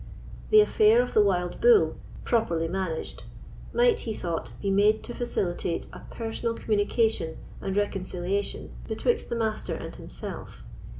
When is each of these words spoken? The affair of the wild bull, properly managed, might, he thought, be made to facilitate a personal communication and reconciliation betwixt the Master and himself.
The 0.49 0.61
affair 0.61 0.99
of 0.99 1.13
the 1.13 1.21
wild 1.21 1.61
bull, 1.61 1.95
properly 2.23 2.67
managed, 2.67 3.21
might, 3.71 3.99
he 3.99 4.15
thought, 4.15 4.51
be 4.59 4.71
made 4.71 5.03
to 5.03 5.13
facilitate 5.13 5.85
a 5.93 5.99
personal 6.09 6.55
communication 6.55 7.37
and 7.61 7.77
reconciliation 7.77 8.71
betwixt 8.87 9.29
the 9.29 9.35
Master 9.35 9.75
and 9.75 9.95
himself. 9.95 10.63